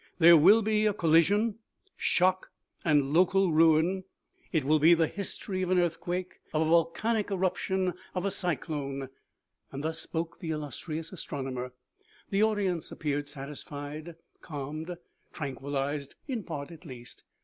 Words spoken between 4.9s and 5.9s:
the history of OMEGA. 49 an